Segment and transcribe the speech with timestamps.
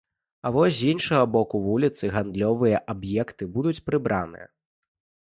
[0.45, 4.47] А вось з іншага боку вуліцы гандлёвыя аб'екты будуць прыбраныя.